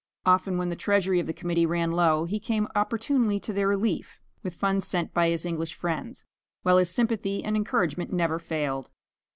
[0.25, 4.19] Often when the treasury of the Committee ran low, he came opportunely to their relief
[4.41, 6.25] with funds sent by his English friends,
[6.63, 8.89] while his sympathy and encouragement never failed.